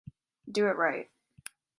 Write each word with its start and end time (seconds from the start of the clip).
Do 0.51 0.65
it 0.65 0.77
right. 0.77 1.11